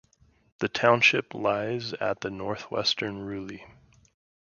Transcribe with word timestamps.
The 0.57 0.67
township 0.67 1.35
lies 1.35 1.93
at 1.93 2.21
the 2.21 2.31
northwestern 2.31 3.17
Ruili. 3.19 3.61